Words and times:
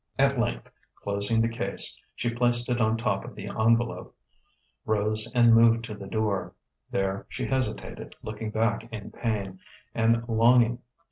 At 0.17 0.39
length, 0.39 0.67
closing 0.95 1.41
the 1.41 1.47
case, 1.47 1.95
she 2.15 2.33
placed 2.33 2.69
it 2.69 2.81
on 2.81 2.97
top 2.97 3.23
of 3.23 3.35
the 3.35 3.45
envelope, 3.49 4.15
rose 4.83 5.31
and 5.35 5.53
moved 5.53 5.83
to 5.85 5.93
the 5.93 6.07
door. 6.07 6.55
There 6.89 7.27
she 7.29 7.45
hesitated, 7.45 8.15
looking 8.23 8.49
back 8.49 8.91
in 8.91 9.11
pain 9.11 9.59
and 9.93 10.27
longing. 10.27 10.79